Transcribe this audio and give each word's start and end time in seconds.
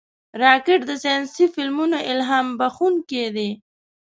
راکټ 0.43 0.79
د 0.89 0.91
ساینسي 1.03 1.45
فلمونو 1.53 1.97
الهام 2.11 2.47
بښونکی 2.59 3.25
دی 3.35 3.49